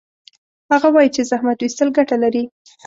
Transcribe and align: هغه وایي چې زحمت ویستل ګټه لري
هغه 0.71 0.87
وایي 0.91 1.09
چې 1.15 1.21
زحمت 1.29 1.57
ویستل 1.59 1.89
ګټه 1.97 2.15
لري 2.23 2.43